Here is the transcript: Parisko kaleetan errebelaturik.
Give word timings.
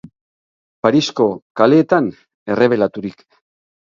Parisko 0.85 1.27
kaleetan 1.61 2.09
errebelaturik. 2.53 3.23